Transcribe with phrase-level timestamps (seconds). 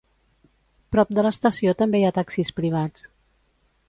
[0.95, 3.05] Prop de l"estació també hi ha taxis privats.